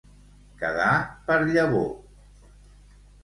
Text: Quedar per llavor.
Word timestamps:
Quedar 0.61 0.95
per 1.27 1.37
llavor. 1.51 1.85